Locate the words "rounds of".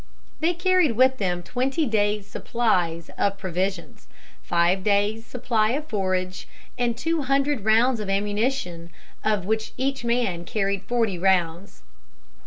7.65-8.09